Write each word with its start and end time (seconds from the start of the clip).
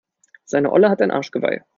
Seine 0.45 0.71
Olle 0.71 0.89
hat 0.89 0.99
ein 1.03 1.11
Arschgeweih. 1.11 1.63